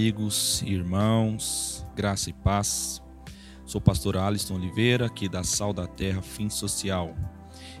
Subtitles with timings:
[0.00, 3.02] amigos irmãos, graça e paz.
[3.66, 7.14] Sou pastor Alisson Oliveira, aqui da Sal da Terra Fim Social.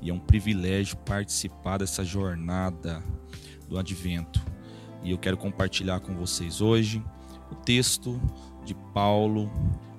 [0.00, 3.02] E é um privilégio participar dessa jornada
[3.68, 4.40] do Advento.
[5.02, 7.02] E eu quero compartilhar com vocês hoje
[7.50, 8.22] o texto
[8.64, 9.50] de Paulo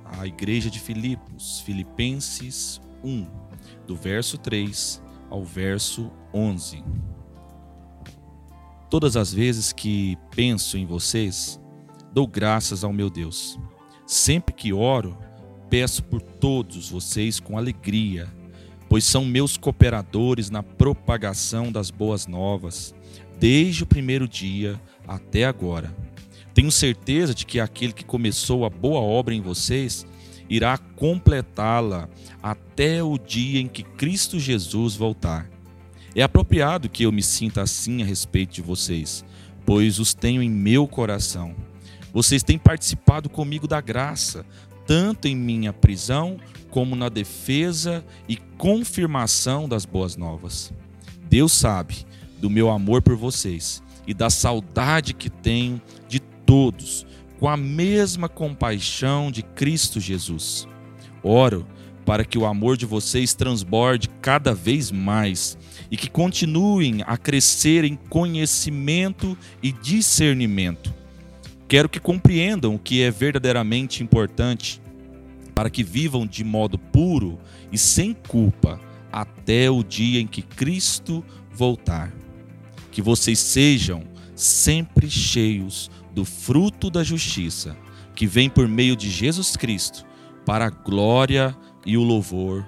[0.06, 3.28] à igreja de Filipos, Filipenses 1,
[3.86, 6.82] do verso 3 ao verso 11.
[8.90, 11.60] Todas as vezes que penso em vocês,
[12.16, 13.60] dou graças ao meu Deus.
[14.08, 15.18] Sempre que oro,
[15.70, 18.34] peço por todos vocês com alegria,
[18.88, 22.96] pois são meus cooperadores na propagação das boas novas,
[23.38, 25.94] desde o primeiro dia até agora.
[26.54, 30.08] Tenho certeza de que aquele que começou a boa obra em vocês
[30.50, 32.08] irá completá-la
[32.42, 35.50] até o dia em que Cristo Jesus voltar.
[36.16, 39.26] É apropriado que eu me sinta assim a respeito de vocês,
[39.66, 41.54] pois os tenho em meu coração.
[42.16, 44.46] Vocês têm participado comigo da graça,
[44.88, 46.38] tanto em minha prisão
[46.70, 50.72] como na defesa e confirmação das boas novas.
[51.30, 52.06] Deus sabe
[52.40, 57.06] do meu amor por vocês e da saudade que tenho de todos,
[57.38, 60.70] com a mesma compaixão de Cristo Jesus.
[61.22, 61.68] Oro
[62.06, 65.58] para que o amor de vocês transborde cada vez mais
[65.92, 70.96] e que continuem a crescer em conhecimento e discernimento.
[71.68, 74.82] Quero que compreendam o que é verdadeiramente importante
[75.56, 77.40] para que vivam de modo puro
[77.72, 78.80] e sem culpa
[79.12, 82.14] até o dia em que Cristo voltar.
[82.92, 84.04] Que vocês sejam
[84.36, 87.76] sempre cheios do fruto da justiça
[88.14, 90.06] que vem por meio de Jesus Cristo
[90.46, 92.66] para a glória e o louvor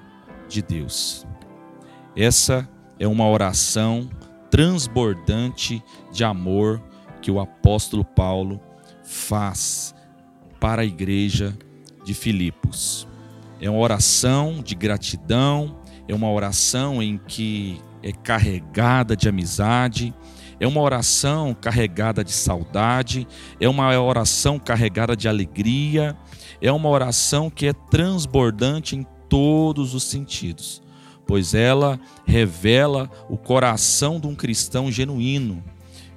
[0.49, 1.25] de Deus.
[2.15, 2.67] Essa
[2.99, 4.09] é uma oração
[4.49, 6.81] transbordante de amor
[7.21, 8.59] que o apóstolo Paulo
[9.07, 9.95] faz
[10.59, 11.57] para a igreja
[12.03, 13.07] de Filipos.
[13.59, 20.13] É uma oração de gratidão, é uma oração em que é carregada de amizade,
[20.59, 23.27] é uma oração carregada de saudade,
[23.59, 26.15] é uma oração carregada de alegria,
[26.61, 30.81] é uma oração que é transbordante em todos os sentidos,
[31.25, 35.63] pois ela revela o coração de um cristão genuíno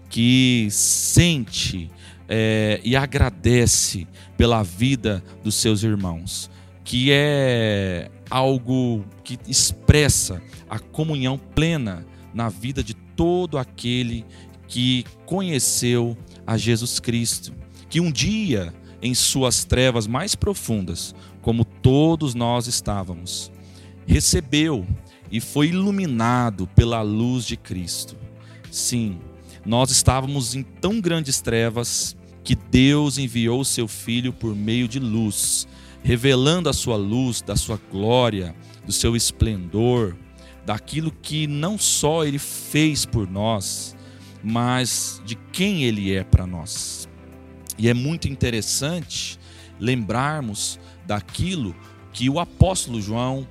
[0.09, 1.91] que sente
[2.33, 6.49] é, e agradece pela vida dos seus irmãos,
[6.85, 14.25] que é algo que expressa a comunhão plena na vida de todo aquele
[14.69, 17.53] que conheceu a Jesus Cristo,
[17.89, 21.13] que um dia em suas trevas mais profundas,
[21.43, 23.51] como todos nós estávamos,
[24.07, 24.87] recebeu
[25.33, 28.17] e foi iluminado pela luz de Cristo.
[28.71, 29.19] Sim,
[29.67, 35.67] nós estávamos em tão grandes trevas que Deus enviou seu Filho por meio de luz,
[36.03, 40.17] revelando a sua luz, da sua glória, do seu esplendor,
[40.65, 43.97] daquilo que não só Ele fez por nós,
[44.43, 47.09] mas de quem Ele é para nós.
[47.79, 49.39] E é muito interessante
[49.79, 51.75] lembrarmos daquilo
[52.13, 53.47] que o apóstolo João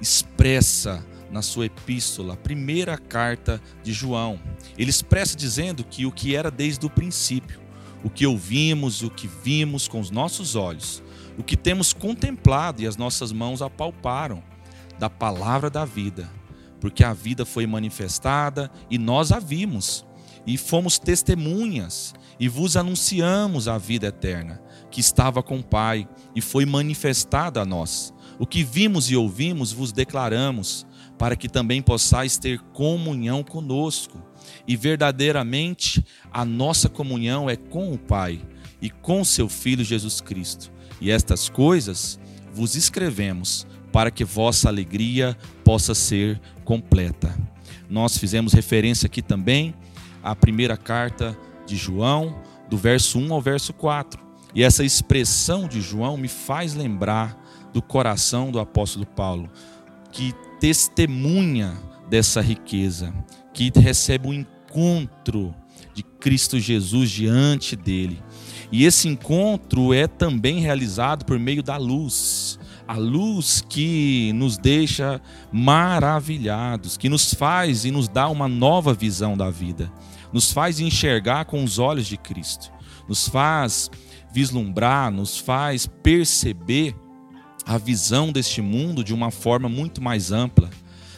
[0.00, 4.40] expressa na sua epístola, a primeira carta de João.
[4.78, 7.60] Ele expressa dizendo que o que era desde o princípio,
[8.06, 11.02] o que ouvimos, o que vimos com os nossos olhos,
[11.36, 14.44] o que temos contemplado e as nossas mãos apalparam
[14.96, 16.30] da palavra da vida,
[16.80, 20.06] porque a vida foi manifestada e nós a vimos
[20.46, 26.40] e fomos testemunhas e vos anunciamos a vida eterna, que estava com o Pai e
[26.40, 28.14] foi manifestada a nós.
[28.38, 30.86] O que vimos e ouvimos vos declaramos,
[31.18, 34.22] para que também possais ter comunhão conosco.
[34.68, 38.40] E verdadeiramente a nossa comunhão é com o Pai
[38.80, 40.70] e com seu Filho Jesus Cristo.
[41.00, 42.20] E estas coisas
[42.52, 47.34] vos escrevemos para que vossa alegria possa ser completa.
[47.88, 49.74] Nós fizemos referência aqui também
[50.26, 52.36] à primeira carta de João,
[52.68, 54.20] do verso 1 ao verso 4.
[54.54, 57.40] E essa expressão de João me faz lembrar
[57.72, 59.48] do coração do apóstolo Paulo,
[60.10, 61.76] que testemunha
[62.08, 63.14] dessa riqueza,
[63.54, 65.54] que recebe o um encontro
[65.94, 68.20] de Cristo Jesus diante dele.
[68.72, 72.58] E esse encontro é também realizado por meio da luz.
[72.88, 75.20] A luz que nos deixa
[75.52, 79.92] maravilhados, que nos faz e nos dá uma nova visão da vida
[80.36, 82.70] nos faz enxergar com os olhos de Cristo,
[83.08, 83.90] nos faz
[84.30, 86.94] vislumbrar, nos faz perceber
[87.64, 90.68] a visão deste mundo de uma forma muito mais ampla,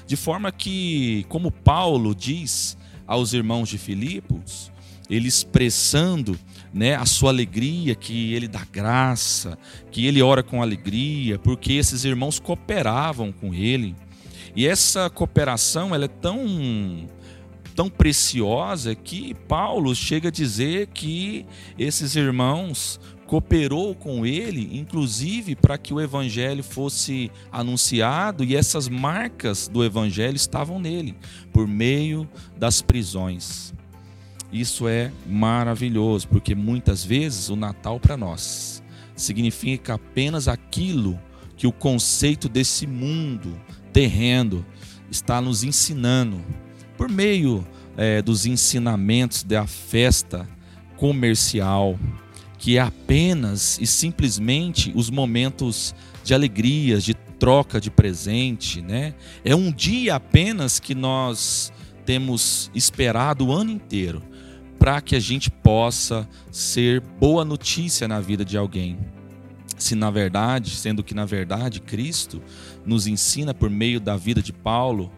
[0.07, 2.79] de forma que, como Paulo diz
[3.09, 4.71] aos irmãos de Filipos,
[5.11, 6.39] ele expressando
[6.73, 9.59] né, a sua alegria, que ele dá graça,
[9.91, 13.97] que ele ora com alegria, porque esses irmãos cooperavam com ele.
[14.55, 17.09] E essa cooperação ela é tão
[17.79, 21.47] tão preciosa que Paulo chega a dizer que
[21.79, 29.69] esses irmãos cooperou com ele, inclusive para que o evangelho fosse anunciado e essas marcas
[29.69, 31.15] do evangelho estavam nele,
[31.53, 33.73] por meio das prisões.
[34.53, 38.83] Isso é maravilhoso, porque muitas vezes o Natal para nós
[39.15, 41.17] significa apenas aquilo
[41.57, 43.57] que o conceito desse mundo
[43.93, 44.67] terreno
[45.13, 46.45] está nos ensinando
[46.99, 47.65] por meio
[47.97, 50.47] é, dos ensinamentos da festa
[50.97, 51.97] comercial,
[52.59, 59.15] que é apenas e simplesmente os momentos de alegrias, de troca de presente, né?
[59.45, 61.73] É um dia apenas que nós
[62.05, 64.21] temos esperado o ano inteiro
[64.77, 68.99] para que a gente possa ser boa notícia na vida de alguém.
[69.77, 72.43] Se na verdade, sendo que na verdade Cristo
[72.85, 75.13] nos ensina por meio da vida de Paulo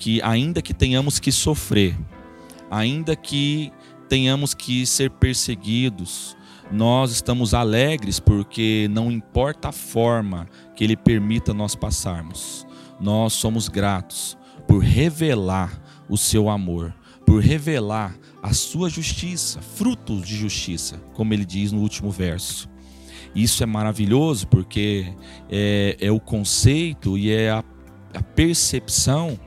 [0.00, 1.94] que ainda que tenhamos que sofrer,
[2.70, 3.70] ainda que
[4.08, 6.34] tenhamos que ser perseguidos,
[6.72, 12.66] nós estamos alegres porque não importa a forma que Ele permita nós passarmos,
[12.98, 16.94] nós somos gratos por revelar o seu amor,
[17.26, 22.70] por revelar a sua justiça, frutos de justiça, como ele diz no último verso.
[23.34, 25.12] Isso é maravilhoso porque
[25.50, 27.62] é, é o conceito e é a,
[28.14, 29.38] a percepção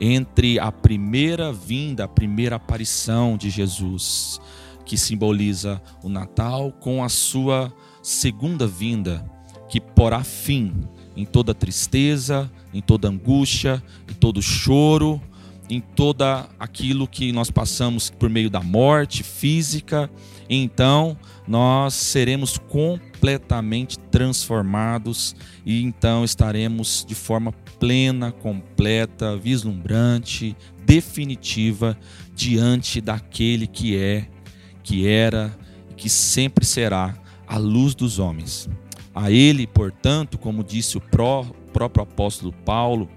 [0.00, 4.40] entre a primeira vinda, a primeira aparição de Jesus,
[4.84, 7.72] que simboliza o Natal, com a sua
[8.02, 9.24] segunda vinda,
[9.68, 10.72] que porá fim
[11.16, 15.20] em toda tristeza, em toda angústia, em todo choro,
[15.68, 20.10] em toda aquilo que nós passamos por meio da morte física,
[20.48, 21.16] então
[21.46, 31.98] nós seremos completamente transformados e então estaremos de forma plena, completa, vislumbrante, definitiva
[32.34, 34.26] diante daquele que é,
[34.82, 35.56] que era
[35.90, 37.14] e que sempre será
[37.46, 38.68] a luz dos homens.
[39.14, 43.08] A ele, portanto, como disse o próprio apóstolo Paulo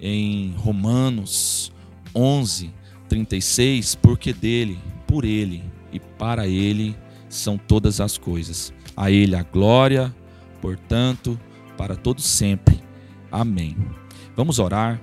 [0.00, 1.72] em Romanos
[2.16, 2.72] 11,
[3.08, 6.96] 36, porque dele, por ele e para ele
[7.28, 8.72] são todas as coisas.
[8.96, 10.14] A ele a glória,
[10.62, 11.38] portanto,
[11.76, 12.80] para todos sempre.
[13.30, 13.76] Amém.
[14.34, 15.00] Vamos orar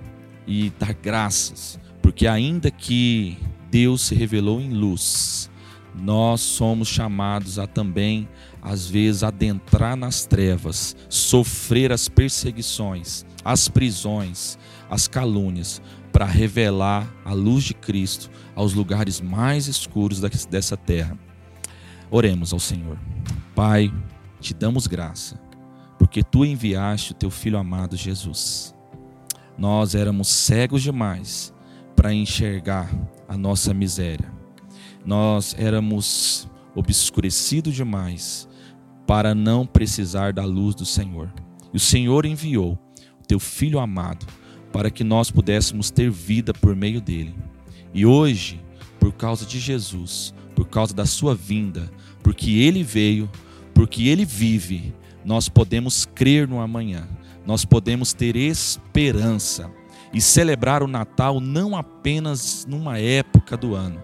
[0.47, 3.37] e dar graças, porque ainda que
[3.69, 5.49] Deus se revelou em luz,
[5.95, 8.27] nós somos chamados a também,
[8.61, 14.57] às vezes, adentrar nas trevas, sofrer as perseguições, as prisões,
[14.89, 15.81] as calúnias,
[16.13, 21.17] para revelar a luz de Cristo aos lugares mais escuros dessa terra.
[22.11, 22.99] Oremos ao Senhor.
[23.55, 23.91] Pai,
[24.39, 25.41] te damos graça,
[25.97, 28.75] porque tu enviaste o teu filho amado Jesus.
[29.57, 31.51] Nós éramos cegos demais
[31.95, 32.91] para enxergar
[33.27, 34.31] a nossa miséria.
[35.03, 38.47] Nós éramos obscurecidos demais
[39.07, 41.33] para não precisar da luz do Senhor.
[41.73, 42.73] E o Senhor enviou
[43.19, 44.27] o teu filho amado
[44.73, 47.35] para que nós pudéssemos ter vida por meio dele.
[47.93, 48.59] E hoje,
[48.99, 51.89] por causa de Jesus, por causa da sua vinda,
[52.23, 53.29] porque ele veio,
[53.73, 57.07] porque ele vive, nós podemos crer no amanhã,
[57.45, 59.69] nós podemos ter esperança
[60.11, 64.01] e celebrar o Natal não apenas numa época do ano,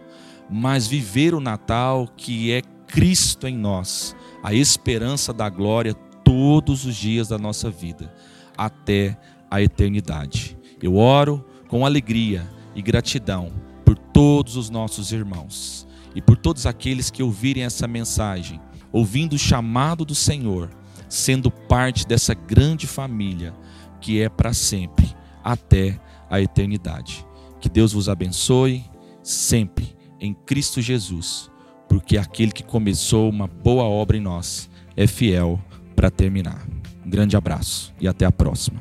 [0.50, 6.96] mas viver o Natal que é Cristo em nós, a esperança da glória todos os
[6.96, 8.14] dias da nossa vida,
[8.56, 9.18] até
[9.50, 10.59] a eternidade.
[10.82, 13.52] Eu oro com alegria e gratidão
[13.86, 18.60] por todos os nossos irmãos e por todos aqueles que ouvirem essa mensagem,
[18.92, 20.70] ouvindo o chamado do Senhor,
[21.08, 23.54] sendo parte dessa grande família
[24.02, 27.26] que é para sempre, até a eternidade.
[27.60, 28.84] Que Deus vos abençoe
[29.22, 31.52] sempre em Cristo Jesus,
[31.88, 35.60] porque aquele que começou uma boa obra em nós é fiel
[35.96, 36.66] para terminar.
[37.06, 38.80] Um grande abraço e até a próxima.